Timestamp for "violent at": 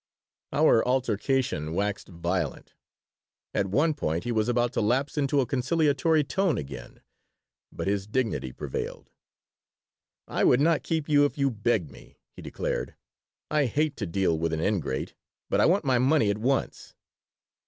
2.07-3.67